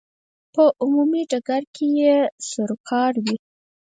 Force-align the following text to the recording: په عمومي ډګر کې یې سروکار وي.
په 0.53 0.63
عمومي 0.81 1.21
ډګر 1.31 1.63
کې 1.75 1.87
یې 1.99 2.15
سروکار 2.49 3.13
وي. 3.23 3.35